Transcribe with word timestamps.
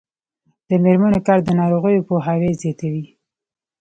د 0.67 0.69
میرمنو 0.83 1.19
کار 1.27 1.39
د 1.43 1.49
ناروغیو 1.59 2.05
پوهاوی 2.07 2.51
زیاتوي. 2.61 3.05